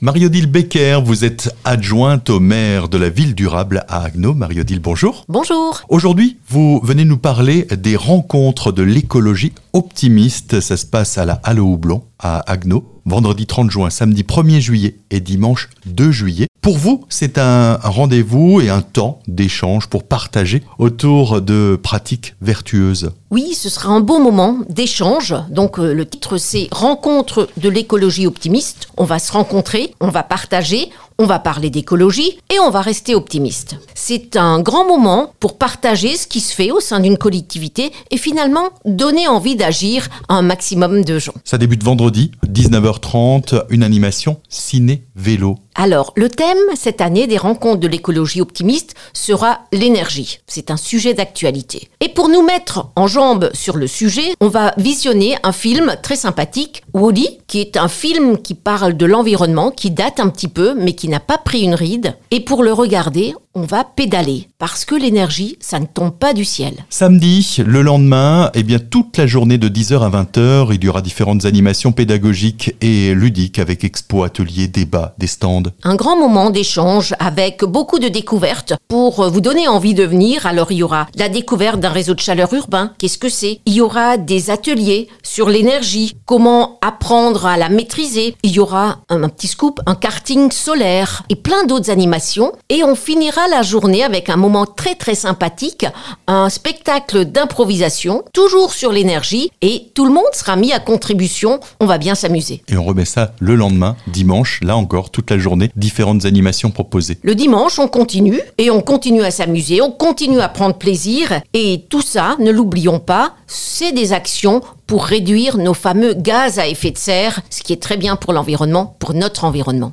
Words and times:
Marie-Odile 0.00 0.46
Becker, 0.46 1.00
vous 1.04 1.24
êtes 1.24 1.52
adjointe 1.64 2.30
au 2.30 2.38
maire 2.38 2.88
de 2.88 2.96
la 2.98 3.08
ville 3.08 3.34
durable 3.34 3.84
à 3.88 4.04
Agno. 4.04 4.32
Marie-Odile, 4.32 4.78
bonjour. 4.78 5.24
Bonjour. 5.28 5.82
Aujourd'hui, 5.88 6.36
vous 6.48 6.80
venez 6.84 7.04
nous 7.04 7.16
parler 7.16 7.64
des 7.64 7.96
rencontres 7.96 8.70
de 8.70 8.84
l'écologie 8.84 9.54
optimiste. 9.72 10.60
Ça 10.60 10.76
se 10.76 10.86
passe 10.86 11.18
à 11.18 11.24
la 11.24 11.40
Halle 11.42 11.58
Houblon 11.58 12.04
à 12.20 12.48
Agno, 12.48 13.00
vendredi 13.06 13.46
30 13.46 13.72
juin, 13.72 13.90
samedi 13.90 14.22
1er 14.22 14.60
juillet 14.60 14.98
et 15.10 15.18
dimanche 15.18 15.68
2 15.86 16.12
juillet. 16.12 16.46
Pour 16.60 16.76
vous, 16.76 17.04
c'est 17.08 17.38
un 17.38 17.76
rendez-vous 17.82 18.60
et 18.60 18.68
un 18.68 18.82
temps 18.82 19.20
d'échange 19.28 19.86
pour 19.86 20.04
partager 20.04 20.62
autour 20.78 21.40
de 21.40 21.78
pratiques 21.80 22.34
vertueuses. 22.40 23.12
Oui, 23.30 23.54
ce 23.54 23.68
sera 23.68 23.90
un 23.90 24.00
beau 24.00 24.18
moment 24.18 24.58
d'échange. 24.68 25.34
Donc 25.50 25.78
euh, 25.78 25.94
le 25.94 26.06
titre 26.06 26.36
c'est 26.36 26.68
Rencontre 26.70 27.48
de 27.56 27.68
l'écologie 27.68 28.26
optimiste. 28.26 28.88
On 28.96 29.04
va 29.04 29.18
se 29.18 29.32
rencontrer, 29.32 29.94
on 30.00 30.08
va 30.08 30.22
partager, 30.22 30.90
on 31.18 31.26
va 31.26 31.40
parler 31.40 31.68
d'écologie 31.68 32.38
et 32.48 32.60
on 32.60 32.70
va 32.70 32.80
rester 32.80 33.14
optimiste. 33.14 33.76
C'est 33.94 34.36
un 34.36 34.60
grand 34.60 34.86
moment 34.86 35.32
pour 35.40 35.58
partager 35.58 36.16
ce 36.16 36.28
qui 36.28 36.40
se 36.40 36.54
fait 36.54 36.70
au 36.70 36.80
sein 36.80 37.00
d'une 37.00 37.18
collectivité 37.18 37.90
et 38.12 38.16
finalement 38.16 38.70
donner 38.84 39.26
envie 39.26 39.56
d'agir 39.56 40.08
à 40.28 40.34
un 40.34 40.42
maximum 40.42 41.04
de 41.04 41.18
gens. 41.18 41.34
Ça 41.44 41.58
débute 41.58 41.82
vendredi, 41.82 42.30
19h30, 42.46 43.64
une 43.70 43.82
animation 43.82 44.38
ciné-vélo. 44.48 45.58
Alors, 45.80 46.12
le 46.16 46.28
thème 46.28 46.58
cette 46.74 47.00
année 47.00 47.28
des 47.28 47.36
rencontres 47.36 47.78
de 47.78 47.86
l'écologie 47.86 48.40
optimiste 48.40 48.96
sera 49.12 49.60
l'énergie. 49.72 50.40
C'est 50.48 50.72
un 50.72 50.76
sujet 50.76 51.14
d'actualité. 51.14 51.88
Et 52.00 52.08
pour 52.08 52.28
nous 52.28 52.42
mettre 52.42 52.88
en 52.96 53.06
jambe 53.06 53.48
sur 53.54 53.76
le 53.76 53.86
sujet, 53.86 54.34
on 54.40 54.48
va 54.48 54.74
visionner 54.76 55.36
un 55.44 55.52
film 55.52 55.94
très 56.02 56.16
sympathique, 56.16 56.82
Woody, 56.94 57.38
qui 57.46 57.60
est 57.60 57.76
un 57.76 57.86
film 57.86 58.38
qui 58.38 58.54
parle 58.54 58.96
de 58.96 59.06
l'environnement, 59.06 59.70
qui 59.70 59.92
date 59.92 60.18
un 60.18 60.30
petit 60.30 60.48
peu, 60.48 60.74
mais 60.74 60.94
qui 60.94 61.06
n'a 61.06 61.20
pas 61.20 61.38
pris 61.38 61.60
une 61.60 61.76
ride. 61.76 62.16
Et 62.32 62.40
pour 62.40 62.64
le 62.64 62.72
regarder, 62.72 63.36
on 63.58 63.62
va 63.62 63.82
pédaler 63.82 64.46
parce 64.58 64.84
que 64.84 64.94
l'énergie, 64.94 65.56
ça 65.60 65.80
ne 65.80 65.86
tombe 65.86 66.12
pas 66.12 66.32
du 66.32 66.44
ciel. 66.44 66.74
Samedi, 66.90 67.56
le 67.66 67.82
lendemain, 67.82 68.50
eh 68.54 68.62
bien 68.62 68.78
toute 68.78 69.16
la 69.16 69.26
journée 69.26 69.58
de 69.58 69.68
10h 69.68 70.00
à 70.00 70.10
20h, 70.10 70.68
il 70.72 70.84
y 70.84 70.88
aura 70.88 71.02
différentes 71.02 71.44
animations 71.44 71.90
pédagogiques 71.90 72.76
et 72.80 73.14
ludiques 73.14 73.58
avec 73.58 73.82
expo, 73.82 74.22
ateliers, 74.22 74.68
débats, 74.68 75.14
des 75.18 75.26
stands. 75.26 75.64
Un 75.82 75.96
grand 75.96 76.16
moment 76.16 76.50
d'échange 76.50 77.14
avec 77.18 77.64
beaucoup 77.64 77.98
de 77.98 78.06
découvertes 78.06 78.74
pour 78.86 79.28
vous 79.28 79.40
donner 79.40 79.66
envie 79.66 79.94
de 79.94 80.04
venir. 80.04 80.46
Alors 80.46 80.70
il 80.70 80.78
y 80.78 80.82
aura 80.84 81.08
la 81.16 81.28
découverte 81.28 81.80
d'un 81.80 81.90
réseau 81.90 82.14
de 82.14 82.20
chaleur 82.20 82.54
urbain. 82.54 82.92
Qu'est-ce 82.98 83.18
que 83.18 83.28
c'est? 83.28 83.60
Il 83.66 83.72
y 83.72 83.80
aura 83.80 84.18
des 84.18 84.50
ateliers 84.50 85.08
sur 85.24 85.48
l'énergie, 85.48 86.14
comment 86.26 86.78
apprendre 86.80 87.46
à 87.46 87.56
la 87.56 87.70
maîtriser? 87.70 88.36
Il 88.44 88.52
y 88.52 88.60
aura 88.60 88.98
un, 89.08 89.24
un 89.24 89.28
petit 89.28 89.48
scoop, 89.48 89.80
un 89.86 89.96
karting 89.96 90.52
solaire 90.52 91.24
et 91.28 91.34
plein 91.34 91.64
d'autres 91.66 91.90
animations. 91.90 92.52
Et 92.68 92.84
on 92.84 92.94
finira 92.94 93.47
la 93.50 93.62
journée 93.62 94.04
avec 94.04 94.28
un 94.28 94.36
moment 94.36 94.66
très 94.66 94.94
très 94.94 95.14
sympathique, 95.14 95.86
un 96.26 96.48
spectacle 96.48 97.24
d'improvisation, 97.24 98.22
toujours 98.32 98.72
sur 98.72 98.92
l'énergie, 98.92 99.50
et 99.62 99.90
tout 99.94 100.04
le 100.04 100.12
monde 100.12 100.24
sera 100.32 100.56
mis 100.56 100.72
à 100.72 100.80
contribution. 100.80 101.60
On 101.80 101.86
va 101.86 101.98
bien 101.98 102.14
s'amuser. 102.14 102.62
Et 102.68 102.76
on 102.76 102.84
remet 102.84 103.04
ça 103.04 103.32
le 103.40 103.54
lendemain, 103.54 103.96
dimanche, 104.06 104.60
là 104.62 104.76
encore, 104.76 105.10
toute 105.10 105.30
la 105.30 105.38
journée, 105.38 105.70
différentes 105.76 106.24
animations 106.24 106.70
proposées. 106.70 107.18
Le 107.22 107.34
dimanche, 107.34 107.78
on 107.78 107.88
continue, 107.88 108.40
et 108.58 108.70
on 108.70 108.80
continue 108.80 109.22
à 109.22 109.30
s'amuser, 109.30 109.80
on 109.80 109.90
continue 109.90 110.40
à 110.40 110.48
prendre 110.48 110.76
plaisir, 110.76 111.40
et 111.54 111.84
tout 111.88 112.02
ça, 112.02 112.36
ne 112.38 112.50
l'oublions 112.50 113.00
pas, 113.00 113.34
c'est 113.46 113.92
des 113.92 114.12
actions 114.12 114.60
pour 114.86 115.04
réduire 115.04 115.58
nos 115.58 115.74
fameux 115.74 116.14
gaz 116.14 116.58
à 116.58 116.66
effet 116.66 116.90
de 116.90 116.98
serre, 116.98 117.40
ce 117.50 117.62
qui 117.62 117.74
est 117.74 117.82
très 117.82 117.98
bien 117.98 118.16
pour 118.16 118.32
l'environnement, 118.32 118.96
pour 118.98 119.12
notre 119.12 119.44
environnement. 119.44 119.92